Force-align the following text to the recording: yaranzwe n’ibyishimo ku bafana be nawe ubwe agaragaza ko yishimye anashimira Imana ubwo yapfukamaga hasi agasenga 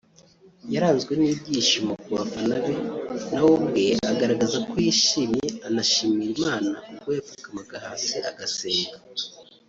yaranzwe 0.73 1.13
n’ibyishimo 1.19 1.91
ku 2.03 2.09
bafana 2.15 2.55
be 2.63 2.73
nawe 3.31 3.49
ubwe 3.57 3.83
agaragaza 4.11 4.57
ko 4.69 4.73
yishimye 4.85 5.47
anashimira 5.67 6.31
Imana 6.39 6.69
ubwo 6.91 7.09
yapfukamaga 7.17 7.75
hasi 7.85 8.15
agasenga 8.29 8.97